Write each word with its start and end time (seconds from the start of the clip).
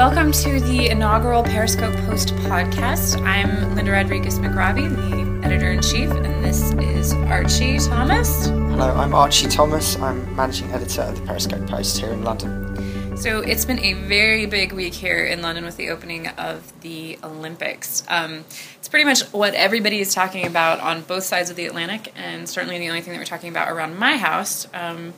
welcome 0.00 0.32
to 0.32 0.58
the 0.60 0.88
inaugural 0.88 1.42
Periscope 1.42 1.94
Post 2.06 2.30
podcast. 2.36 3.20
I'm 3.20 3.74
Linda 3.74 3.92
Rodriguez 3.92 4.38
McRobbie, 4.38 4.88
the 4.88 5.46
editor 5.46 5.72
in 5.72 5.82
chief, 5.82 6.10
and 6.10 6.42
this 6.42 6.72
is 6.72 7.12
Archie 7.12 7.78
Thomas. 7.78 8.46
Hello, 8.46 8.94
I'm 8.94 9.12
Archie 9.12 9.46
Thomas. 9.46 9.96
I'm 9.96 10.34
managing 10.34 10.72
editor 10.72 11.02
of 11.02 11.20
the 11.20 11.26
Periscope 11.26 11.66
Post 11.68 11.98
here 11.98 12.08
in 12.08 12.24
London. 12.24 13.18
So 13.18 13.40
it's 13.40 13.66
been 13.66 13.78
a 13.80 13.92
very 13.92 14.46
big 14.46 14.72
week 14.72 14.94
here 14.94 15.26
in 15.26 15.42
London 15.42 15.66
with 15.66 15.76
the 15.76 15.90
opening 15.90 16.28
of 16.28 16.72
the 16.80 17.18
Olympics. 17.22 18.02
Um, 18.08 18.46
it's 18.78 18.88
pretty 18.88 19.04
much 19.04 19.20
what 19.34 19.52
everybody 19.52 20.00
is 20.00 20.14
talking 20.14 20.46
about 20.46 20.80
on 20.80 21.02
both 21.02 21.24
sides 21.24 21.50
of 21.50 21.56
the 21.56 21.66
Atlantic, 21.66 22.10
and 22.16 22.48
certainly 22.48 22.78
the 22.78 22.88
only 22.88 23.02
thing 23.02 23.12
that 23.12 23.18
we're 23.18 23.26
talking 23.26 23.50
about 23.50 23.70
around 23.70 23.98
my 23.98 24.16
house. 24.16 24.66
Um, 24.72 25.12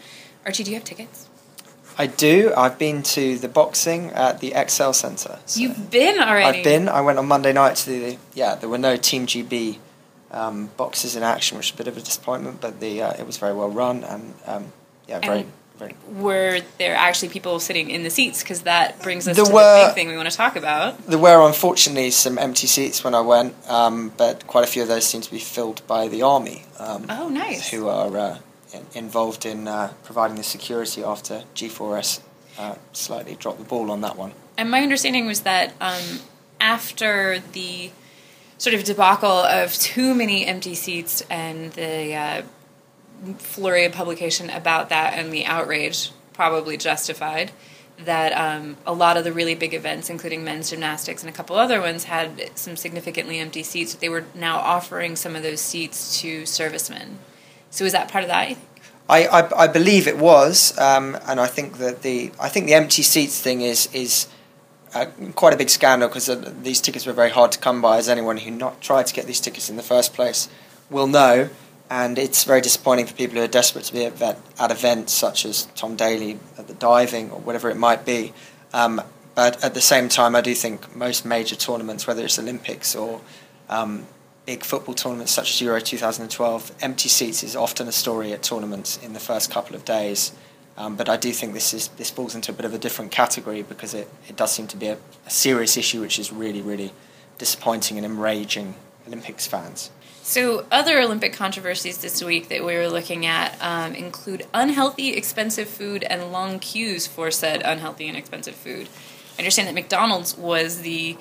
Archie, 0.45 0.65
do 0.65 0.73
you 0.73 0.77
have 0.77 0.85
tickets? 0.85 1.29
I 1.99 2.07
do. 2.07 2.53
I've 2.57 2.79
been 2.79 3.03
to 3.03 3.39
the 3.39 3.49
boxing 3.49 4.11
at 4.11 4.41
the 4.41 4.53
Excel 4.55 4.93
Centre. 4.93 5.39
So 5.47 5.61
You've 5.61 5.91
been 5.91 6.19
already. 6.21 6.59
I've 6.59 6.65
been. 6.65 6.89
I 6.89 7.01
went 7.01 7.19
on 7.19 7.27
Monday 7.27 7.53
night 7.53 7.77
to 7.77 7.91
the. 7.91 8.19
Yeah, 8.35 8.55
there 8.55 8.69
were 8.69 8.79
no 8.79 8.97
Team 8.97 9.27
GB 9.27 9.79
um, 10.31 10.71
boxes 10.77 11.17
in 11.17 11.23
action, 11.23 11.57
which 11.59 11.73
was 11.73 11.75
a 11.75 11.85
bit 11.85 11.89
of 11.89 11.97
a 11.97 12.01
disappointment, 12.01 12.61
but 12.61 12.81
the 12.81 13.03
uh, 13.03 13.13
it 13.19 13.27
was 13.27 13.37
very 13.37 13.55
well 13.55 13.69
run 13.69 14.05
and 14.05 14.35
um, 14.47 14.73
yeah, 15.07 15.21
very. 15.21 15.41
And 15.41 15.53
very 15.79 15.95
were 16.11 16.61
there 16.79 16.95
actually 16.95 17.29
people 17.29 17.59
sitting 17.59 17.91
in 17.91 18.03
the 18.03 18.11
seats? 18.11 18.43
Because 18.43 18.63
that 18.63 19.03
brings 19.03 19.27
us 19.27 19.37
there 19.37 19.45
to 19.45 19.53
were, 19.53 19.81
the 19.81 19.89
big 19.89 19.95
thing 19.95 20.09
we 20.09 20.17
want 20.17 20.31
to 20.31 20.37
talk 20.37 20.57
about. 20.57 21.07
There 21.07 21.19
were 21.19 21.47
unfortunately 21.47 22.11
some 22.11 22.39
empty 22.39 22.67
seats 22.67 23.03
when 23.05 23.15
I 23.15 23.21
went, 23.21 23.55
um, 23.69 24.13
but 24.17 24.47
quite 24.47 24.65
a 24.65 24.67
few 24.67 24.83
of 24.83 24.89
those 24.89 25.07
seem 25.07 25.21
to 25.21 25.31
be 25.31 25.39
filled 25.39 25.87
by 25.87 26.09
the 26.09 26.23
army. 26.23 26.65
Um, 26.79 27.07
oh, 27.09 27.29
nice. 27.29 27.71
Who 27.71 27.89
are 27.89 28.17
uh, 28.17 28.39
involved 28.95 29.47
in 29.47 29.69
uh, 29.69 29.93
providing 30.05 30.37
the 30.37 30.43
security 30.43 31.03
after 31.03 31.45
G4S 31.55 32.21
uh, 32.59 32.75
slightly 32.93 33.35
dropped 33.35 33.59
the 33.59 33.65
ball 33.65 33.91
on 33.91 34.01
that 34.03 34.17
one. 34.17 34.33
And 34.57 34.71
my 34.71 34.83
understanding 34.83 35.27
was 35.27 35.41
that 35.43 35.73
um, 35.81 36.21
after 36.61 37.41
the 37.53 37.91
sort 38.59 38.75
of 38.75 38.85
debacle 38.85 39.29
of 39.29 39.75
too 39.75 40.15
many 40.15 40.47
empty 40.47 40.75
seats 40.75 41.23
and 41.29 41.73
the 41.73 42.15
uh, 42.15 42.43
flurry 43.39 43.85
of 43.85 43.93
publication 43.93 44.51
about 44.51 44.89
that 44.91 45.15
and 45.15 45.33
the 45.33 45.45
outrage, 45.45 46.13
probably 46.33 46.77
justified, 46.77 47.51
that 47.99 48.33
um, 48.33 48.77
a 48.87 48.93
lot 48.93 49.17
of 49.17 49.25
the 49.25 49.33
really 49.33 49.55
big 49.55 49.75
events, 49.75 50.11
including 50.11 50.45
men's 50.45 50.71
gymnastics 50.71 51.23
and 51.23 51.31
a 51.31 51.33
couple 51.33 51.57
other 51.57 51.81
ones, 51.81 52.05
had 52.05 52.51
some 52.55 52.77
significantly 52.77 53.39
empty 53.39 53.63
seats. 53.63 53.95
They 53.95 54.09
were 54.09 54.25
now 54.35 54.59
offering 54.59 55.17
some 55.17 55.37
of 55.37 55.43
those 55.43 55.61
seats 55.61 56.21
to 56.21 56.47
servicemen. 56.47 57.19
So 57.73 57.87
is 57.87 57.93
that 57.93 58.09
part 58.09 58.23
of 58.23 58.29
that? 58.29 58.57
I, 59.09 59.27
I, 59.27 59.63
I 59.65 59.67
believe 59.67 60.07
it 60.07 60.19
was, 60.19 60.79
um, 60.79 61.19
and 61.27 61.41
I 61.41 61.47
think 61.47 61.79
that 61.79 62.03
the 62.03 62.31
I 62.39 62.49
think 62.49 62.67
the 62.67 62.75
empty 62.75 63.03
seats 63.03 63.41
thing 63.41 63.63
is 63.63 63.89
is 63.93 64.29
uh, 64.95 65.07
quite 65.35 65.55
a 65.55 65.57
big 65.57 65.71
scandal 65.71 66.09
because 66.09 66.29
uh, 66.29 66.53
these 66.63 66.83
tickets 66.83 67.07
were 67.07 67.15
very 67.15 67.31
hard 67.31 67.51
to 67.53 67.59
come 67.59 67.81
by, 67.81 67.97
as 67.97 68.11
anyone 68.11 68.37
who 68.37 68.51
not 68.51 68.83
tried 68.83 69.07
to 69.07 69.15
get 69.15 69.27
these 69.27 69.41
tickets 69.41 69.71
in 69.71 69.77
the 69.77 69.83
first 69.83 70.13
place 70.13 70.49
will 70.91 71.07
know. 71.07 71.49
And 71.91 72.19
it's 72.19 72.45
very 72.45 72.61
disappointing 72.61 73.07
for 73.07 73.15
people 73.15 73.37
who 73.37 73.43
are 73.43 73.49
desperate 73.49 73.85
to 73.87 73.93
be 73.93 74.05
at, 74.05 74.39
at 74.59 74.71
events 74.71 75.13
such 75.13 75.45
as 75.45 75.67
Tom 75.75 75.97
Daley 75.97 76.39
at 76.57 76.69
the 76.69 76.75
diving 76.75 77.31
or 77.31 77.41
whatever 77.41 77.69
it 77.71 77.77
might 77.77 78.07
be. 78.07 78.33
Um, 78.73 79.03
but 79.35 79.63
at 79.65 79.75
the 79.75 79.81
same 79.81 80.09
time, 80.09 80.37
I 80.37 80.43
do 80.43 80.55
think 80.55 80.95
most 80.95 81.25
major 81.25 81.57
tournaments, 81.57 82.07
whether 82.07 82.25
it's 82.25 82.39
Olympics 82.39 82.95
or 82.95 83.21
um, 83.69 84.07
big 84.47 84.65
football 84.65 84.95
tournaments 84.95 85.33
such 85.33 85.51
as 85.51 85.61
Euro 85.61 85.81
2012, 85.81 86.73
empty 86.81 87.09
seats 87.09 87.43
is 87.43 87.55
often 87.55 87.87
a 87.89 87.93
story 87.93 88.33
at 88.33 88.43
tournaments 88.43 88.99
in 89.03 89.13
the 89.13 89.21
first 89.21 89.51
couple 89.51 89.77
of 89.77 89.85
days. 89.85 90.33
Um, 90.77 90.97
but 90.97 91.09
I 91.09 91.17
do 91.17 91.33
think 91.33 91.53
this 91.53 91.75
is 91.75 91.89
this 91.89 92.11
falls 92.11 92.35
into 92.35 92.51
a 92.51 92.55
bit 92.55 92.65
of 92.65 92.73
a 92.73 92.79
different 92.79 93.11
category 93.11 93.63
because 93.63 93.93
it, 93.93 94.09
it 94.29 94.37
does 94.37 94.53
seem 94.53 94.67
to 94.69 94.77
be 94.77 94.87
a, 94.87 94.97
a 95.27 95.31
serious 95.31 95.77
issue 95.77 96.01
which 96.01 96.19
is 96.19 96.33
really, 96.33 96.63
really 96.63 96.93
disappointing 97.39 97.99
and 97.99 98.07
enraging 98.07 98.75
Olympics 99.07 99.47
fans. 99.47 99.91
So, 100.25 100.67
other 100.71 101.01
Olympic 101.01 101.33
controversies 101.33 101.99
this 101.99 102.23
week 102.23 102.49
that 102.49 102.65
we 102.65 102.77
were 102.77 102.89
looking 102.89 103.27
at 103.27 103.61
um, 103.61 103.95
include 103.95 104.47
unhealthy, 104.55 105.15
expensive 105.15 105.69
food 105.69 106.05
and 106.05 106.31
long 106.31 106.61
queues 106.61 107.07
for 107.07 107.31
said 107.31 107.61
unhealthy 107.65 108.09
and 108.09 108.17
expensive 108.17 108.55
food. 108.55 108.89
I 109.37 109.41
understand 109.41 109.69
that 109.69 109.75
McDonald's 109.75 110.39
was 110.39 110.83
the 110.83 111.19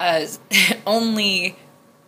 uh, 0.00 0.26
only 0.86 1.56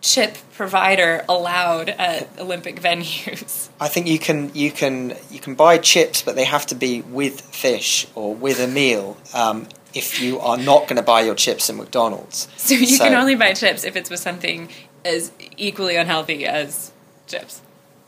chip 0.03 0.37
provider 0.53 1.25
allowed 1.29 1.89
at 1.89 2.29
Olympic 2.39 2.81
venues. 2.81 3.69
I 3.81 3.89
think 3.89 4.07
you 4.09 4.19
can 4.19 4.55
you 4.55 4.71
can 4.71 5.17
you 5.31 5.41
can 5.41 5.55
buy 5.55 5.79
chips, 5.79 6.21
but 6.21 6.37
they 6.37 6.45
have 6.45 6.67
to 6.67 6.75
be 6.75 7.01
with 7.01 7.41
fish 7.41 8.07
or 8.15 8.35
with 8.35 8.61
a 8.61 8.67
meal. 8.67 9.17
Um, 9.33 9.69
if 9.95 10.21
you 10.21 10.41
are 10.41 10.57
not 10.57 10.83
going 10.83 10.97
to 10.97 11.03
buy 11.03 11.21
your 11.21 11.35
chips 11.35 11.69
at 11.71 11.77
McDonald's, 11.77 12.49
so 12.57 12.75
you 12.75 12.87
so, 12.87 13.05
can 13.05 13.15
only 13.15 13.35
buy 13.35 13.53
chips 13.55 13.85
if 13.85 13.97
it's 13.97 14.11
with 14.11 14.21
something 14.21 14.69
as 15.05 15.33
equally 15.57 15.97
unhealthy 15.97 16.47
as 16.47 16.93
chips. 17.27 17.61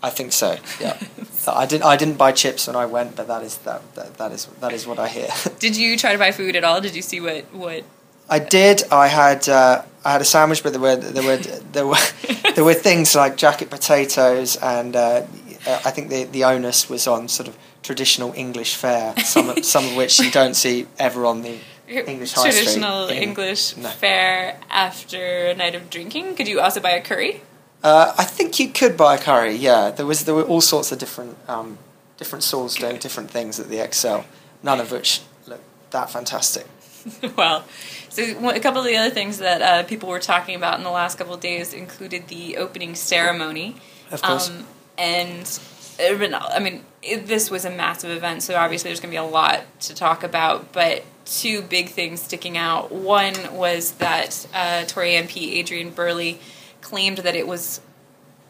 I 0.03 0.11
think 0.11 0.32
so. 0.32 0.59
Yeah, 0.81 0.99
so 1.31 1.53
I 1.53 1.66
didn't. 1.66 1.84
I 1.84 1.97
didn't 1.97 2.19
buy 2.19 2.32
chips 2.32 2.66
when 2.66 2.76
I 2.76 2.87
went, 2.87 3.16
but 3.16 3.28
that 3.28 3.43
is 3.43 3.59
that, 3.59 3.94
that, 3.94 4.19
that 4.19 4.32
is 4.32 4.47
that 4.61 4.72
is 4.72 4.87
what 4.87 4.99
I 4.99 5.09
hear. 5.09 5.28
Did 5.59 5.76
you 5.76 5.97
try 5.97 6.12
to 6.12 6.19
buy 6.19 6.31
food 6.31 6.56
at 6.56 6.65
all? 6.65 6.81
Did 6.81 6.97
you 6.97 7.03
see 7.03 7.21
what 7.21 7.44
what 7.55 7.84
I 8.28 8.38
did. 8.38 8.84
I 8.91 9.09
had 9.09 9.49
uh, 9.49 9.82
I 10.04 10.12
had 10.12 10.20
a 10.20 10.25
sandwich, 10.25 10.62
but 10.62 10.72
there 10.72 10.82
were 10.82 10.97
there 10.97 11.22
were 11.22 11.37
there 11.37 11.87
were 11.87 11.97
there 12.54 12.65
were 12.65 12.75
things 12.75 13.15
like 13.15 13.37
jacket 13.37 13.70
potatoes, 13.70 14.56
and 14.56 14.94
uh, 14.94 15.22
I 15.66 15.91
think 15.91 16.10
the 16.10 16.25
the 16.25 16.44
onus 16.44 16.88
was 16.88 17.06
on 17.06 17.28
sort 17.28 17.48
of 17.48 17.56
traditional 17.82 18.32
English 18.34 18.75
fare. 18.76 19.16
Some 19.19 19.50
of, 19.50 19.64
some 19.64 19.87
of 19.87 19.97
which 19.97 20.19
you 20.20 20.31
don't 20.31 20.54
see 20.54 20.87
ever 20.98 21.25
on 21.26 21.43
the 21.43 21.59
English 21.88 22.32
high 22.32 22.50
traditional. 22.50 23.09
English 23.09 23.76
no. 23.76 23.88
fare 23.88 24.59
after 24.70 25.47
a 25.47 25.54
night 25.54 25.75
of 25.75 25.91
drinking. 25.91 26.34
Could 26.34 26.48
you 26.48 26.60
also 26.60 26.81
buy 26.81 26.91
a 26.91 27.03
curry? 27.03 27.43
Uh, 27.82 28.14
I 28.16 28.25
think 28.25 28.59
you 28.59 28.69
could 28.69 28.97
buy 28.97 29.16
a 29.16 29.19
curry. 29.19 29.54
Yeah, 29.54 29.91
there 29.91 30.06
was 30.06 30.25
there 30.25 30.34
were 30.34 30.44
all 30.44 30.60
sorts 30.60 30.93
of 30.93 30.98
different 30.98 31.37
um, 31.48 31.78
different 32.16 32.43
stalls 32.43 32.76
doing 32.76 32.98
different 32.98 33.31
things 33.31 33.60
at 33.60 33.69
the 33.69 33.78
Excel. 33.78 34.25
None 34.62 34.81
of 34.81 34.91
which 34.91 35.20
looked 35.47 35.91
that 35.91 36.10
fantastic. 36.10 36.66
well, 37.37 37.65
so 38.09 38.22
a 38.48 38.60
couple 38.60 38.81
of 38.81 38.87
the 38.87 38.97
other 38.97 39.10
things 39.10 39.38
that 39.38 39.62
uh, 39.62 39.82
people 39.87 40.09
were 40.09 40.20
talking 40.20 40.54
about 40.54 40.78
in 40.78 40.84
the 40.84 40.91
last 40.91 41.19
couple 41.19 41.34
of 41.34 41.41
days 41.41 41.75
included 41.75 42.28
the 42.28 42.56
opening 42.56 42.94
ceremony. 42.94 43.76
Of 44.10 44.22
course. 44.22 44.50
Um, 44.50 44.66
and 44.97 45.60
I 45.98 46.59
mean, 46.60 46.84
it, 47.03 47.26
this 47.26 47.50
was 47.50 47.64
a 47.64 47.70
massive 47.70 48.10
event, 48.10 48.43
so 48.43 48.56
obviously 48.56 48.88
there's 48.88 49.00
going 49.00 49.10
to 49.10 49.14
be 49.14 49.25
a 49.26 49.31
lot 49.31 49.64
to 49.81 49.94
talk 49.94 50.22
about. 50.22 50.72
But 50.72 51.04
two 51.25 51.62
big 51.62 51.88
things 51.88 52.22
sticking 52.22 52.56
out. 52.56 52.93
One 52.93 53.34
was 53.54 53.93
that 53.93 54.47
uh, 54.54 54.84
Tory 54.84 55.12
MP 55.12 55.54
Adrian 55.54 55.91
Burley 55.91 56.41
claimed 56.81 57.19
that 57.19 57.34
it 57.34 57.47
was 57.47 57.81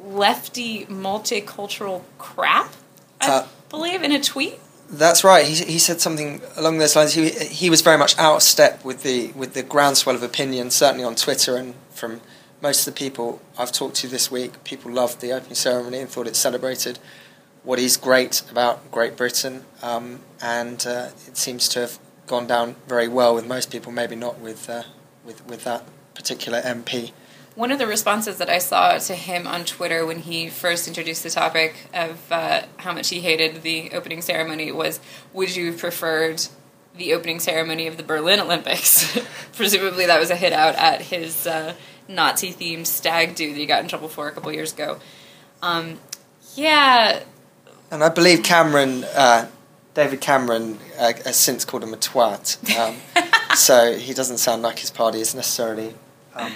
lefty 0.00 0.86
multicultural 0.86 2.02
crap. 2.18 2.72
I 3.20 3.30
uh, 3.30 3.46
believe 3.68 4.02
in 4.02 4.12
a 4.12 4.20
tweet. 4.20 4.58
That's 4.98 5.24
right. 5.24 5.44
He, 5.44 5.64
he 5.64 5.78
said 5.78 6.00
something 6.00 6.40
along 6.56 6.78
those 6.78 6.94
lines. 6.94 7.14
He 7.14 7.30
he 7.30 7.68
was 7.68 7.80
very 7.80 7.98
much 7.98 8.16
out 8.18 8.36
of 8.36 8.42
step 8.42 8.84
with 8.84 9.02
the 9.02 9.32
with 9.32 9.54
the 9.54 9.62
groundswell 9.62 10.14
of 10.14 10.22
opinion, 10.22 10.70
certainly 10.70 11.04
on 11.04 11.14
Twitter 11.16 11.56
and 11.56 11.74
from 11.90 12.20
most 12.60 12.86
of 12.86 12.94
the 12.94 12.98
people 12.98 13.40
I've 13.58 13.72
talked 13.72 13.96
to 13.96 14.08
this 14.08 14.30
week. 14.30 14.62
People 14.62 14.92
loved 14.92 15.20
the 15.20 15.32
opening 15.32 15.56
ceremony 15.56 15.98
and 15.98 16.08
thought 16.08 16.26
it 16.26 16.36
celebrated 16.36 16.98
what 17.64 17.78
is 17.78 17.96
great 17.96 18.42
about 18.50 18.90
Great 18.92 19.16
Britain, 19.16 19.64
um, 19.82 20.20
and 20.40 20.86
uh, 20.86 21.08
it 21.26 21.36
seems 21.36 21.68
to 21.70 21.80
have 21.80 21.98
gone 22.26 22.46
down 22.46 22.76
very 22.86 23.08
well 23.08 23.34
with 23.34 23.46
most 23.46 23.72
people. 23.72 23.90
Maybe 23.90 24.14
not 24.14 24.38
with 24.38 24.70
uh, 24.70 24.84
with 25.24 25.44
with 25.46 25.64
that 25.64 25.84
particular 26.14 26.60
MP. 26.62 27.10
One 27.54 27.70
of 27.70 27.78
the 27.78 27.86
responses 27.86 28.38
that 28.38 28.50
I 28.50 28.58
saw 28.58 28.98
to 28.98 29.14
him 29.14 29.46
on 29.46 29.64
Twitter 29.64 30.04
when 30.04 30.18
he 30.20 30.48
first 30.48 30.88
introduced 30.88 31.22
the 31.22 31.30
topic 31.30 31.76
of 31.94 32.20
uh, 32.32 32.62
how 32.78 32.92
much 32.92 33.10
he 33.10 33.20
hated 33.20 33.62
the 33.62 33.92
opening 33.92 34.22
ceremony 34.22 34.72
was, 34.72 34.98
"Would 35.32 35.54
you 35.54 35.66
have 35.66 35.78
preferred 35.78 36.48
the 36.96 37.14
opening 37.14 37.38
ceremony 37.38 37.86
of 37.86 37.96
the 37.96 38.02
Berlin 38.02 38.40
Olympics?" 38.40 39.20
Presumably, 39.52 40.06
that 40.06 40.18
was 40.18 40.30
a 40.30 40.36
hit 40.36 40.52
out 40.52 40.74
at 40.74 41.02
his 41.02 41.46
uh, 41.46 41.74
Nazi-themed 42.08 42.86
stag 42.86 43.36
do 43.36 43.52
that 43.52 43.58
he 43.58 43.66
got 43.66 43.82
in 43.82 43.88
trouble 43.88 44.08
for 44.08 44.26
a 44.26 44.32
couple 44.32 44.52
years 44.52 44.72
ago. 44.72 44.98
Um, 45.62 46.00
yeah, 46.56 47.22
and 47.94 48.02
I 48.02 48.08
believe 48.08 48.42
Cameron, 48.42 49.04
uh, 49.14 49.46
David 49.94 50.20
Cameron, 50.20 50.80
uh, 50.98 51.12
has 51.24 51.36
since 51.36 51.64
called 51.64 51.84
him 51.84 51.94
a 51.94 51.98
twat. 51.98 52.58
Um, 52.76 52.96
so 53.56 53.96
he 53.96 54.12
doesn't 54.12 54.38
sound 54.38 54.62
like 54.62 54.80
his 54.80 54.90
party 54.90 55.20
is 55.20 55.36
necessarily. 55.36 55.94
Um, 56.34 56.52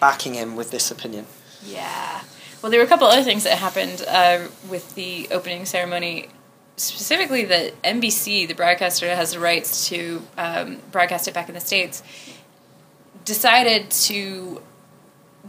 backing 0.00 0.34
him 0.34 0.56
with 0.56 0.70
this 0.70 0.90
opinion. 0.90 1.26
Yeah. 1.64 2.22
Well, 2.62 2.70
there 2.70 2.80
were 2.80 2.86
a 2.86 2.88
couple 2.88 3.06
other 3.06 3.22
things 3.22 3.44
that 3.44 3.58
happened 3.58 4.04
uh, 4.08 4.48
with 4.68 4.94
the 4.94 5.28
opening 5.30 5.64
ceremony. 5.64 6.28
Specifically, 6.76 7.44
that 7.44 7.80
NBC, 7.82 8.46
the 8.46 8.54
broadcaster 8.54 9.06
that 9.06 9.16
has 9.16 9.32
the 9.32 9.40
rights 9.40 9.88
to 9.88 10.22
um, 10.36 10.78
broadcast 10.92 11.26
it 11.28 11.34
back 11.34 11.48
in 11.48 11.54
the 11.54 11.60
States, 11.60 12.02
decided 13.24 13.90
to 13.90 14.62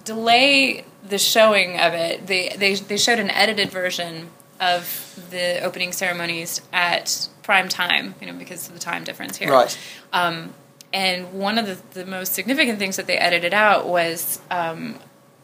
delay 0.04 0.86
the 1.08 1.18
showing 1.18 1.80
of 1.80 1.94
it. 1.94 2.28
They, 2.28 2.50
they, 2.58 2.76
they 2.76 2.98
showed 2.98 3.20
an 3.20 3.30
edited 3.30 3.70
version 3.70 4.30
of 4.60 5.28
the 5.30 5.64
opening 5.64 5.92
ceremonies 5.92 6.62
at 6.74 7.30
prime 7.44 7.70
time, 7.70 8.16
you 8.20 8.28
know, 8.28 8.34
because 8.34 8.68
of 8.68 8.74
the 8.74 8.80
time 8.80 9.04
difference 9.04 9.38
here. 9.38 9.52
Right. 9.52 9.78
Um, 10.12 10.54
And 10.92 11.34
one 11.34 11.58
of 11.58 11.68
the, 11.68 11.78
the 12.00 12.06
most 12.06 12.34
significant 12.34 12.80
things 12.80 12.96
that 12.96 13.08
they 13.08 13.18
edited 13.18 13.54
out 13.54 13.88
was 13.88 14.40
um, 14.50 14.96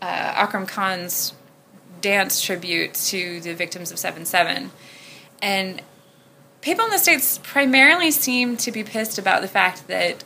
uh, 0.02 0.06
Akram 0.06 0.66
Khan's 0.66 1.34
dance 2.02 2.42
tribute 2.42 2.94
to 2.94 3.40
the 3.42 3.54
victims 3.54 3.92
of 3.92 4.00
7 4.00 4.26
7. 4.26 4.72
And 5.42 5.82
people 6.62 6.86
in 6.86 6.92
the 6.92 6.98
States 6.98 7.40
primarily 7.44 8.12
seem 8.12 8.58
to 8.58 8.72
be 8.72 8.84
pissed 8.84 9.18
about 9.18 9.42
the 9.42 9.48
fact 9.48 9.88
that 9.88 10.24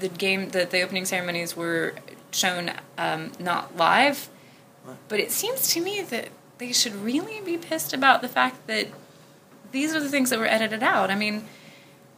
the 0.00 0.08
game, 0.08 0.50
that 0.50 0.70
the 0.70 0.80
opening 0.82 1.04
ceremonies 1.04 1.56
were 1.56 1.94
shown 2.30 2.72
um, 2.98 3.32
not 3.38 3.76
live. 3.76 4.28
But 5.08 5.20
it 5.20 5.30
seems 5.30 5.68
to 5.68 5.80
me 5.80 6.02
that 6.02 6.28
they 6.58 6.72
should 6.72 6.94
really 6.94 7.40
be 7.40 7.58
pissed 7.58 7.92
about 7.92 8.22
the 8.22 8.28
fact 8.28 8.66
that 8.66 8.88
these 9.72 9.94
are 9.94 10.00
the 10.00 10.08
things 10.08 10.30
that 10.30 10.38
were 10.38 10.46
edited 10.46 10.82
out. 10.82 11.10
I 11.10 11.14
mean, 11.14 11.44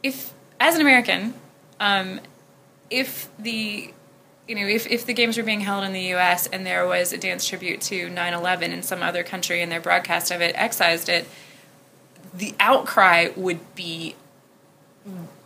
if 0.03 0.33
as 0.59 0.75
an 0.75 0.81
American, 0.81 1.33
um, 1.79 2.19
if 2.89 3.29
the 3.37 3.93
you 4.47 4.55
know 4.55 4.67
if, 4.67 4.87
if 4.87 5.05
the 5.05 5.13
games 5.13 5.37
were 5.37 5.43
being 5.43 5.61
held 5.61 5.83
in 5.83 5.93
the 5.93 6.01
U.S. 6.01 6.47
and 6.47 6.65
there 6.65 6.85
was 6.85 7.13
a 7.13 7.17
dance 7.17 7.47
tribute 7.47 7.81
to 7.81 8.09
9/11 8.09 8.61
in 8.69 8.81
some 8.81 9.03
other 9.03 9.23
country 9.23 9.61
and 9.61 9.71
their 9.71 9.81
broadcast 9.81 10.31
of 10.31 10.41
it 10.41 10.55
excised 10.57 11.09
it, 11.09 11.27
the 12.33 12.53
outcry 12.59 13.29
would 13.35 13.75
be 13.75 14.15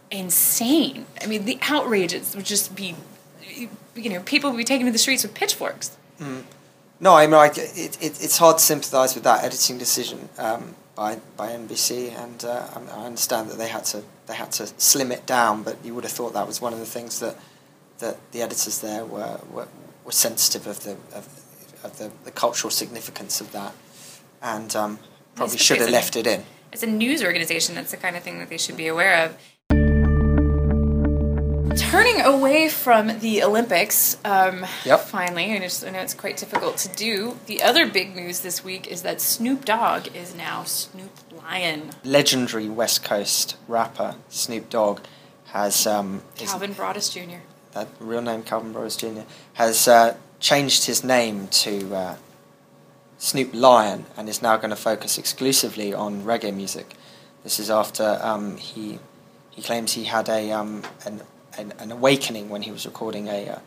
insane. 0.10 1.06
I 1.22 1.28
mean, 1.28 1.46
the 1.46 1.58
outrages 1.62 2.36
would 2.36 2.46
just 2.46 2.76
be 2.76 2.96
you 3.96 4.10
know 4.10 4.22
people 4.22 4.52
would 4.52 4.58
be 4.58 4.64
taken 4.64 4.86
to 4.86 4.92
the 4.92 5.00
streets 5.00 5.24
with 5.24 5.34
pitchforks. 5.34 5.98
Mm. 6.20 6.44
No, 7.00 7.16
I 7.16 7.26
mean, 7.26 7.32
like, 7.32 7.58
it, 7.58 7.98
it, 8.00 8.24
it's 8.24 8.38
hard 8.38 8.60
to 8.60 8.64
sympathise 8.64 9.16
with 9.16 9.24
that 9.24 9.44
editing 9.44 9.80
decision 9.80 10.30
um, 10.38 10.76
by 10.96 11.20
by 11.36 11.50
NBC, 11.50 12.16
and 12.16 12.46
uh, 12.46 12.68
I 12.94 13.06
understand 13.06 13.50
that 13.50 13.58
they 13.58 13.68
had 13.68 13.86
to 13.86 14.04
they 14.32 14.38
had 14.38 14.52
to 14.54 14.68
slim 14.78 15.12
it 15.12 15.26
down. 15.26 15.64
But 15.64 15.78
you 15.84 15.94
would 15.94 16.06
have 16.06 16.14
thought 16.14 16.34
that 16.34 16.48
was 16.48 16.62
one 16.62 16.74
of 16.74 16.80
the 16.80 16.86
things 16.86 17.20
that 17.20 17.38
that 18.00 18.18
the 18.32 18.42
editors 18.42 18.80
there 18.82 19.06
were 19.06 19.40
were, 19.52 19.68
were 20.06 20.12
sensitive 20.12 20.66
of 20.68 20.84
the 20.84 20.92
of, 21.14 21.28
of 21.84 21.98
the, 21.98 22.12
the 22.24 22.32
cultural 22.32 22.72
significance 22.72 23.42
of 23.42 23.52
that, 23.52 23.74
and 24.42 24.76
um, 24.76 25.00
probably 25.36 25.58
should 25.58 25.80
have 25.80 25.90
left 25.90 26.16
it 26.16 26.26
in. 26.26 26.44
As 26.74 26.84
a 26.84 26.88
news 26.88 27.22
organization, 27.22 27.76
that's 27.76 27.92
the 27.92 27.98
kind 27.98 28.16
of 28.16 28.24
thing 28.24 28.40
that 28.40 28.50
they 28.50 28.58
should 28.58 28.78
be 28.78 28.88
aware 28.88 29.26
of. 29.26 29.38
Turning 31.78 32.20
away 32.22 32.68
from 32.68 33.20
the 33.20 33.44
Olympics, 33.44 34.18
um, 34.26 34.66
yep. 34.84 35.02
finally, 35.02 35.54
I, 35.54 35.60
just, 35.60 35.86
I 35.86 35.92
know 35.92 36.00
it's 36.00 36.14
quite 36.14 36.36
difficult 36.36 36.78
to 36.78 36.90
do. 36.90 37.38
The 37.46 37.62
other 37.62 37.86
big 37.88 38.14
news 38.14 38.42
this 38.42 38.64
week 38.64 38.88
is 38.88 39.04
that 39.04 39.22
Snoop 39.22 39.64
Dogg 39.64 40.14
is 40.14 40.36
now 40.36 40.64
Snoop 40.64 41.12
Lion. 41.32 41.92
Legendary 42.04 42.68
West 42.68 43.04
Coast 43.04 43.56
rapper 43.68 44.16
Snoop 44.28 44.70
Dogg 44.70 45.00
has. 45.48 45.88
Um, 45.88 46.24
Calvin 46.36 46.74
Broadus 46.74 47.10
Jr. 47.10 47.38
That 47.72 47.88
real 48.00 48.22
name, 48.22 48.44
Calvin 48.44 48.74
Broadus 48.74 48.98
Jr., 48.98 49.22
has 49.54 49.88
uh, 49.88 50.18
changed 50.40 50.88
his 50.88 51.06
name 51.06 51.48
to 51.48 51.96
uh, 51.96 52.16
Snoop 53.18 53.54
Lion 53.54 54.06
and 54.18 54.28
is 54.28 54.42
now 54.42 54.58
going 54.58 54.72
to 54.72 54.76
focus 54.76 55.18
exclusively 55.18 55.94
on 55.94 56.24
reggae 56.24 56.54
music. 56.54 56.96
This 57.44 57.60
is 57.60 57.70
after 57.70 58.20
um, 58.22 58.58
he 58.58 59.00
he 59.52 59.62
claims 59.62 59.94
he 59.94 60.06
had 60.06 60.28
a 60.28 60.52
um, 60.52 60.84
an 61.06 61.22
an, 61.58 61.74
an 61.80 61.92
awakening 61.92 62.50
when 62.50 62.62
he 62.64 62.72
was 62.72 62.86
recording 62.86 63.28
a 63.28 63.50
uh, 63.50 63.60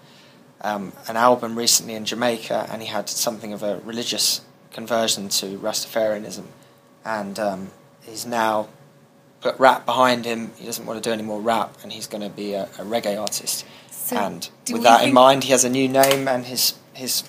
um, 0.61 0.93
an 1.09 1.17
album 1.17 1.57
recently 1.57 1.95
in 1.95 2.05
Jamaica, 2.05 2.69
and 2.71 2.81
he 2.81 2.89
had 2.89 3.09
something 3.09 3.53
of 3.53 3.63
a 3.63 3.79
religious 3.85 4.41
conversion 4.73 5.29
to 5.29 5.59
Rastafarianism, 5.59 6.45
and 7.05 7.39
um, 7.39 7.71
he's 8.03 8.25
now 8.25 8.69
put 9.41 9.59
rap 9.59 9.85
behind 9.85 10.25
him. 10.25 10.53
He 10.57 10.65
doesn't 10.65 10.87
want 10.87 11.03
to 11.03 11.09
do 11.09 11.13
any 11.13 11.23
more 11.23 11.41
rap, 11.41 11.77
and 11.83 11.93
he's 11.93 12.07
going 12.07 12.23
to 12.23 12.31
be 12.31 12.55
a, 12.55 12.65
a 12.65 12.85
reggae 12.85 13.21
artist. 13.21 13.67
So 13.91 14.17
and 14.17 14.49
with 14.71 14.83
that 14.83 15.07
in 15.07 15.13
mind, 15.13 15.45
he 15.45 15.53
has 15.53 15.65
a 15.65 15.71
new 15.71 15.89
name, 15.89 16.29
and 16.29 16.47
his 16.47 16.75
his 16.95 17.25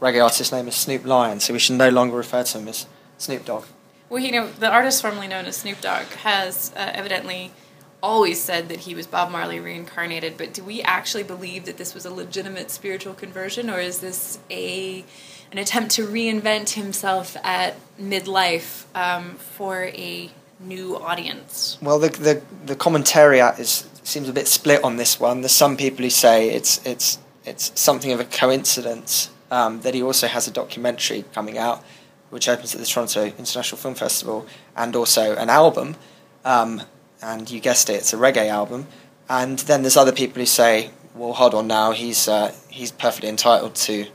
reggae 0.00 0.22
artist 0.22 0.52
name 0.52 0.66
is 0.66 0.74
Snoop 0.74 1.04
Lion. 1.04 1.40
So 1.40 1.52
we 1.52 1.58
should 1.58 1.76
no 1.76 1.90
longer 1.90 2.16
refer 2.16 2.42
to 2.42 2.58
him 2.58 2.68
as 2.68 2.86
Snoop 3.18 3.44
Dogg. 3.44 3.64
Well, 4.08 4.20
you 4.20 4.32
know, 4.32 4.50
the 4.50 4.68
artist 4.68 5.02
formerly 5.02 5.28
known 5.28 5.44
as 5.44 5.58
Snoop 5.58 5.80
Dogg 5.80 6.06
has 6.06 6.72
uh, 6.74 6.90
evidently 6.92 7.52
always 8.02 8.40
said 8.40 8.68
that 8.68 8.80
he 8.80 8.94
was 8.94 9.06
Bob 9.06 9.30
Marley 9.30 9.60
reincarnated, 9.60 10.36
but 10.36 10.52
do 10.52 10.62
we 10.62 10.82
actually 10.82 11.22
believe 11.22 11.64
that 11.66 11.76
this 11.76 11.94
was 11.94 12.04
a 12.04 12.12
legitimate 12.12 12.70
spiritual 12.70 13.14
conversion, 13.14 13.70
or 13.70 13.80
is 13.80 14.00
this 14.00 14.38
a 14.50 15.04
an 15.52 15.58
attempt 15.58 15.92
to 15.92 16.06
reinvent 16.06 16.70
himself 16.70 17.36
at 17.42 17.76
midlife 18.00 18.84
um, 18.94 19.34
for 19.34 19.84
a 19.86 20.30
new 20.60 20.96
audience? 20.96 21.78
Well, 21.82 21.98
the 21.98 22.08
the 22.08 22.42
the 22.66 22.76
commentariat 22.76 23.58
is 23.58 23.88
seems 24.02 24.28
a 24.28 24.32
bit 24.32 24.48
split 24.48 24.82
on 24.84 24.96
this 24.96 25.20
one. 25.20 25.40
There's 25.40 25.52
some 25.52 25.76
people 25.76 26.04
who 26.04 26.10
say 26.10 26.50
it's 26.50 26.84
it's 26.86 27.18
it's 27.44 27.72
something 27.80 28.12
of 28.12 28.20
a 28.20 28.24
coincidence 28.24 29.30
um, 29.50 29.80
that 29.80 29.94
he 29.94 30.02
also 30.02 30.26
has 30.26 30.46
a 30.46 30.50
documentary 30.50 31.24
coming 31.32 31.58
out, 31.58 31.82
which 32.30 32.48
opens 32.48 32.74
at 32.74 32.80
the 32.80 32.86
Toronto 32.86 33.24
International 33.24 33.78
Film 33.78 33.94
Festival, 33.94 34.46
and 34.76 34.94
also 34.94 35.34
an 35.36 35.50
album. 35.50 35.96
Um, 36.44 36.82
and 37.22 37.50
you 37.50 37.60
guessed 37.60 37.90
it, 37.90 37.94
it's 37.94 38.12
a 38.12 38.16
reggae 38.16 38.48
album. 38.48 38.86
And 39.28 39.60
then 39.60 39.82
there's 39.82 39.96
other 39.96 40.12
people 40.12 40.40
who 40.40 40.46
say, 40.46 40.90
well, 41.14 41.32
hold 41.32 41.54
on 41.54 41.66
now, 41.66 41.92
he's 41.92 42.28
uh, 42.28 42.54
he's 42.68 42.92
perfectly 42.92 43.28
entitled 43.28 43.74
to 43.76 44.06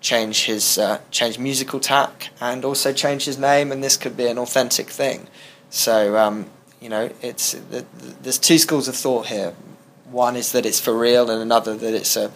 change 0.00 0.44
his 0.44 0.78
uh, 0.78 1.00
change 1.10 1.38
musical 1.38 1.80
tack 1.80 2.30
and 2.40 2.64
also 2.64 2.92
change 2.92 3.24
his 3.24 3.38
name, 3.38 3.72
and 3.72 3.82
this 3.82 3.96
could 3.96 4.16
be 4.16 4.26
an 4.26 4.38
authentic 4.38 4.88
thing. 4.90 5.28
So 5.70 6.16
um, 6.16 6.50
you 6.80 6.88
know, 6.88 7.10
it's 7.22 7.52
the, 7.52 7.86
the, 7.96 8.14
there's 8.22 8.38
two 8.38 8.58
schools 8.58 8.88
of 8.88 8.96
thought 8.96 9.26
here. 9.26 9.54
One 10.10 10.36
is 10.36 10.52
that 10.52 10.66
it's 10.66 10.80
for 10.80 10.96
real, 10.96 11.30
and 11.30 11.40
another 11.40 11.76
that 11.76 11.94
it's 11.94 12.16
a 12.16 12.30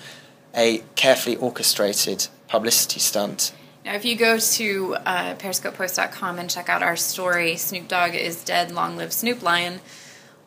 a 0.55 0.83
carefully 0.97 1.37
orchestrated 1.37 2.27
publicity 2.49 2.99
stunt. 3.01 3.53
Now, 3.85 3.95
if 3.95 4.05
you 4.05 4.17
go 4.17 4.39
to 4.39 4.97
uh, 5.07 5.35
periscopepost.com 5.37 6.39
and 6.39 6.51
check 6.51 6.69
out 6.69 6.83
our 6.83 6.97
story, 6.97 7.57
Snoop 7.57 7.89
Dogg 7.89 8.15
is 8.15 8.45
dead, 8.45 8.71
long 8.71 8.97
live 8.97 9.13
Snoop 9.13 9.43
Lion 9.43 9.81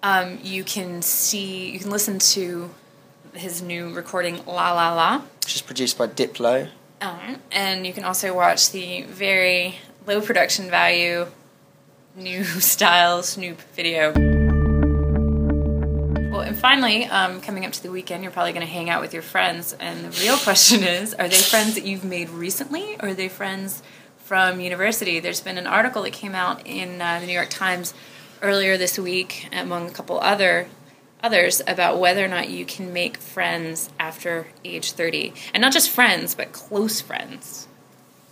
um, 0.04 0.40
you 0.44 0.64
can 0.64 1.02
see, 1.02 1.70
you 1.72 1.80
can 1.80 1.92
listen 1.92 2.20
to 2.20 2.70
his 3.34 3.62
new 3.62 3.94
recording 3.94 4.46
La 4.46 4.74
La 4.74 4.94
La, 4.94 5.22
which 5.44 5.56
is 5.56 5.62
produced 5.62 5.98
by 5.98 6.08
Diplo. 6.08 6.70
Um, 7.02 7.38
and 7.52 7.86
you 7.88 7.94
can 7.94 8.04
also 8.04 8.36
watch 8.36 8.72
the 8.72 9.04
very 9.04 9.78
low 10.06 10.22
production 10.22 10.70
value 10.70 11.28
new 12.16 12.44
style 12.60 13.24
Snoop 13.24 13.62
video. 13.74 14.12
Well, 16.32 16.42
and 16.42 16.58
finally, 16.58 17.06
um, 17.06 17.42
coming 17.42 17.66
up 17.66 17.72
to 17.74 17.84
the 17.84 17.92
weekend, 17.92 18.24
you're 18.24 18.32
probably 18.32 18.54
going 18.54 18.66
to 18.66 18.72
hang 18.72 18.90
out 18.90 19.02
with 19.02 19.14
your 19.14 19.24
friends. 19.24 19.74
And 19.74 20.06
the 20.06 20.22
real 20.22 20.38
question 20.44 20.84
is 20.84 21.14
are 21.14 21.28
they 21.28 21.36
friends 21.36 21.76
that 21.76 21.86
you've 21.86 22.04
made 22.04 22.30
recently, 22.30 22.96
or 23.02 23.10
are 23.10 23.14
they 23.14 23.30
friends 23.30 23.84
from 24.18 24.60
university? 24.60 25.20
There's 25.20 25.42
been 25.42 25.58
an 25.58 25.68
article 25.68 26.04
that 26.04 26.14
came 26.14 26.36
out 26.36 26.66
in 26.66 27.02
uh, 27.02 27.20
the 27.20 27.28
New 27.28 27.34
York 27.34 27.50
Times 27.50 27.94
earlier 28.42 28.78
this 28.78 28.98
week, 28.98 29.50
among 29.52 29.88
a 29.88 29.92
couple 29.92 30.20
other 30.20 30.68
others, 31.24 31.62
about 31.68 32.00
whether 32.00 32.26
or 32.26 32.28
not 32.28 32.50
you 32.50 32.66
can 32.66 32.92
make 32.92 33.18
friends 33.18 33.90
after 34.00 34.48
age 34.66 34.94
30. 34.94 35.34
And 35.54 35.62
not 35.62 35.72
just 35.72 35.90
friends, 35.90 36.34
but 36.34 36.52
close 36.52 37.00
friends. 37.00 37.68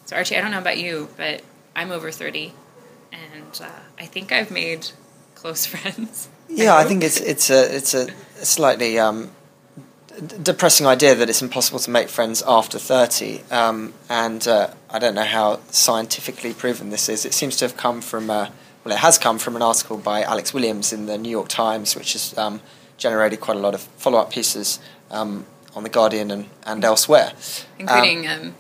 So, 0.06 0.16
Archie, 0.16 0.36
I 0.36 0.42
don't 0.42 0.52
know 0.52 0.60
about 0.60 0.80
you, 0.80 1.10
but 1.18 1.44
I'm 1.76 1.92
over 1.92 2.12
30, 2.12 2.54
and 3.12 3.62
uh, 3.62 3.70
I 4.00 4.06
think 4.06 4.32
I've 4.32 4.50
made 4.50 4.90
close 5.36 5.66
friends. 5.74 6.30
Yeah, 6.50 6.76
I, 6.76 6.84
think 6.84 7.04
it's 7.04 7.22
it's 7.22 7.52
a 7.52 7.76
it's 7.76 7.94
a 7.94 8.10
slightly 8.44 8.98
um, 8.98 9.30
depressing 10.42 10.88
idea 10.88 11.16
that 11.16 11.30
it's 11.30 11.42
impossible 11.42 11.80
to 11.80 11.92
make 11.92 12.10
friends 12.10 12.42
after 12.46 12.80
30. 12.80 13.44
Um, 13.52 13.94
and 14.10 14.48
uh, 14.48 14.72
I 14.90 15.00
don't 15.00 15.16
know 15.16 15.24
how 15.24 15.60
scientifically 15.70 16.54
proven 16.54 16.90
this 16.90 17.08
is. 17.08 17.26
It 17.26 17.34
seems 17.34 17.56
to 17.58 17.66
have 17.66 17.78
come 17.78 18.02
from 18.02 18.30
uh, 18.30 18.50
well, 18.84 18.94
it 18.94 19.00
has 19.00 19.18
come 19.18 19.40
from 19.40 19.56
an 19.56 19.62
article 19.62 19.98
by 19.98 20.22
Alex 20.24 20.54
Williams 20.54 20.94
in 20.94 21.06
the 21.06 21.18
New 21.18 21.30
York 21.30 21.50
Times, 21.50 21.96
which 21.96 22.14
has 22.14 22.38
um, 22.38 22.62
generated 22.98 23.40
quite 23.40 23.58
a 23.58 23.60
lot 23.60 23.74
of 23.74 23.82
follow 23.82 24.20
up 24.20 24.32
pieces 24.32 24.80
um, 25.12 25.46
on 25.76 25.84
The 25.84 25.90
Guardian 25.90 26.32
and, 26.32 26.50
and 26.66 26.84
elsewhere. 26.84 27.34
Including 27.78 28.28
um, 28.28 28.56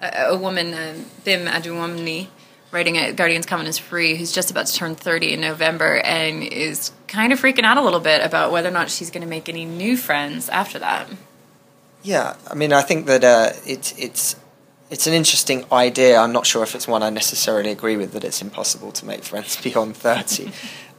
a, 0.00 0.30
a, 0.30 0.36
woman, 0.36 0.74
uh, 0.74 0.94
Bim 1.24 1.46
Adewunmi, 1.46 2.28
writing 2.72 2.98
at 2.98 3.16
Guardian's 3.16 3.46
Comment 3.46 3.68
is 3.68 3.78
Free, 3.78 4.16
who's 4.16 4.32
just 4.32 4.50
about 4.50 4.66
to 4.66 4.74
turn 4.74 4.94
30 4.94 5.34
in 5.34 5.40
November 5.40 5.98
and 5.98 6.42
is 6.42 6.92
kind 7.06 7.32
of 7.32 7.40
freaking 7.40 7.64
out 7.64 7.76
a 7.76 7.82
little 7.82 8.00
bit 8.00 8.24
about 8.24 8.52
whether 8.52 8.68
or 8.68 8.72
not 8.72 8.90
she's 8.90 9.10
going 9.10 9.22
to 9.22 9.28
make 9.28 9.48
any 9.48 9.64
new 9.64 9.96
friends 9.96 10.48
after 10.48 10.78
that. 10.78 11.08
Yeah, 12.02 12.36
I 12.50 12.54
mean, 12.54 12.72
I 12.72 12.82
think 12.82 13.06
that 13.06 13.24
uh, 13.24 13.50
it, 13.66 13.92
it's 13.98 14.36
it's 14.90 15.06
an 15.06 15.14
interesting 15.14 15.64
idea. 15.72 16.18
I'm 16.18 16.32
not 16.32 16.46
sure 16.46 16.62
if 16.62 16.74
it's 16.74 16.88
one 16.88 17.02
I 17.02 17.10
necessarily 17.10 17.70
agree 17.70 17.96
with 17.96 18.12
that 18.12 18.24
it's 18.24 18.42
impossible 18.42 18.92
to 18.92 19.06
make 19.06 19.22
friends 19.24 19.56
beyond 19.62 19.96
30. 19.96 20.52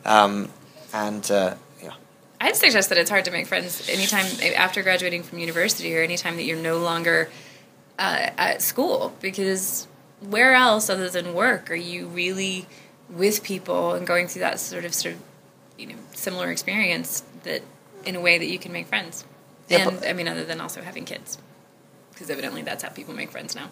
um, 0.06 0.50
and 0.94 1.30
uh, 1.30 1.56
yeah. 1.84 1.94
I'd 2.40 2.56
suggest 2.56 2.90
that 2.90 2.98
it's 2.98 3.10
hard 3.10 3.26
to 3.26 3.32
make 3.32 3.48
friends 3.48 3.88
anytime 3.90 4.26
after 4.56 4.82
graduating 4.82 5.24
from 5.24 5.40
university 5.40 5.96
or 5.96 6.02
anytime 6.02 6.36
that 6.38 6.44
you're 6.44 6.58
no 6.62 6.80
longer 6.80 7.30
uh, 8.00 8.30
at 8.38 8.62
school 8.62 9.14
because 9.22 9.88
where 10.22 10.54
else 10.54 10.90
other 10.90 11.10
than 11.10 11.34
work 11.34 11.70
are 11.72 11.76
you 11.76 12.08
really 12.08 12.68
with 13.10 13.44
people 13.44 13.94
and 13.94 14.08
going 14.08 14.28
through 14.28 14.40
that 14.40 14.60
sort 14.60 14.86
of 14.86 14.94
sort 14.94 15.16
of 15.16 15.22
you 15.78 15.88
know 15.88 15.96
similar 16.14 16.52
experience 16.52 17.24
that 17.44 17.62
in 18.06 18.16
a 18.16 18.20
way 18.22 18.38
that 18.38 18.48
you 18.48 18.58
can 18.60 18.72
make 18.72 18.88
friends. 18.88 19.26
Yeah, 19.68 19.88
and 19.88 20.00
but- 20.00 20.08
I 20.10 20.14
mean, 20.14 20.28
other 20.28 20.44
than 20.44 20.62
also 20.62 20.82
having 20.82 21.06
kids, 21.06 21.38
because 22.12 22.30
evidently 22.30 22.62
that's 22.62 22.84
how 22.84 22.90
people 22.90 23.14
make 23.14 23.32
friends 23.32 23.56
now. 23.56 23.70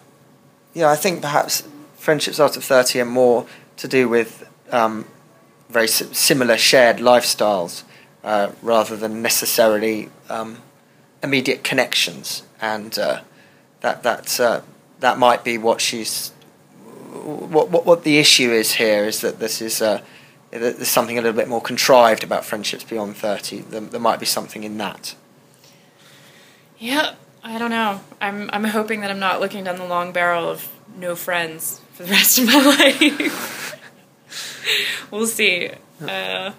Yeah, 0.72 0.90
I 0.90 0.96
think 0.96 1.20
perhaps 1.20 1.66
friendships 1.96 2.38
after 2.38 2.60
30 2.60 3.00
are 3.00 3.04
more 3.04 3.46
to 3.76 3.88
do 3.88 4.08
with 4.08 4.48
um, 4.70 5.06
very 5.68 5.88
similar 5.88 6.56
shared 6.56 6.98
lifestyles 6.98 7.82
uh, 8.22 8.52
rather 8.62 8.96
than 8.96 9.22
necessarily 9.22 10.10
um, 10.28 10.58
immediate 11.22 11.64
connections. 11.64 12.42
And 12.60 12.96
uh, 12.98 13.20
that, 13.80 14.02
that's, 14.02 14.38
uh, 14.38 14.62
that 15.00 15.18
might 15.18 15.44
be 15.44 15.58
what 15.58 15.80
she's. 15.80 16.30
What, 17.10 17.70
what, 17.70 17.84
what 17.84 18.04
the 18.04 18.18
issue 18.18 18.52
is 18.52 18.74
here 18.74 19.04
is 19.04 19.20
that 19.20 19.40
this 19.40 19.60
is. 19.60 19.82
Uh, 19.82 20.02
there's 20.50 20.88
something 20.88 21.16
a 21.16 21.22
little 21.22 21.36
bit 21.36 21.48
more 21.48 21.60
contrived 21.60 22.24
about 22.24 22.44
friendships 22.44 22.82
beyond 22.82 23.16
30. 23.16 23.60
There, 23.60 23.80
there 23.80 24.00
might 24.00 24.18
be 24.18 24.26
something 24.26 24.64
in 24.64 24.78
that. 24.78 25.14
Yeah, 26.76 27.14
I 27.42 27.58
don't 27.58 27.70
know. 27.70 28.00
I'm 28.20 28.50
I'm 28.52 28.64
hoping 28.64 29.00
that 29.00 29.10
I'm 29.10 29.18
not 29.18 29.40
looking 29.40 29.64
down 29.64 29.76
the 29.76 29.86
long 29.86 30.12
barrel 30.12 30.48
of 30.48 30.68
no 30.96 31.16
friends 31.16 31.80
for 31.94 32.04
the 32.04 32.10
rest 32.10 32.38
of 32.38 32.46
my 32.46 32.54
life. 32.62 33.76
we'll 35.10 35.26
see. 35.26 35.70
Uh, 36.02 36.52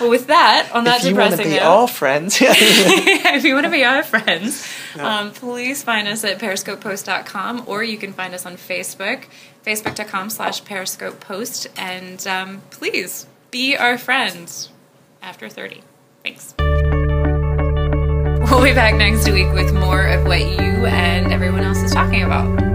well, 0.00 0.10
with 0.10 0.26
that, 0.28 0.70
on 0.72 0.84
that 0.84 1.00
if 1.00 1.10
you 1.10 1.14
want 1.14 1.30
to 1.32 1.36
depressing 1.36 1.52
be 1.54 1.60
note, 1.60 1.80
our 1.82 1.88
friends, 1.88 2.38
if 2.40 3.44
you 3.44 3.54
want 3.54 3.64
to 3.64 3.70
be 3.70 3.84
our 3.84 4.02
friends, 4.02 4.66
um, 4.98 5.30
please 5.32 5.82
find 5.82 6.08
us 6.08 6.24
at 6.24 6.38
periscopepost.com 6.38 7.64
or 7.66 7.84
you 7.84 7.98
can 7.98 8.12
find 8.12 8.34
us 8.34 8.46
on 8.46 8.56
Facebook, 8.56 9.24
facebook.com 9.64 10.30
slash 10.30 10.62
periscopepost. 10.62 11.68
And 11.76 12.26
um, 12.26 12.62
please 12.70 13.26
be 13.50 13.76
our 13.76 13.98
friends 13.98 14.70
after 15.22 15.48
30. 15.48 15.82
Thanks. 16.22 16.54
We'll 18.62 18.70
be 18.70 18.76
back 18.76 18.94
next 18.94 19.28
week 19.28 19.52
with 19.52 19.74
more 19.74 20.06
of 20.06 20.24
what 20.24 20.38
you 20.38 20.86
and 20.86 21.32
everyone 21.32 21.64
else 21.64 21.78
is 21.78 21.90
talking 21.90 22.22
about. 22.22 22.71